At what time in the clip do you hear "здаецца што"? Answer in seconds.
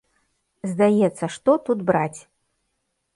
0.71-1.51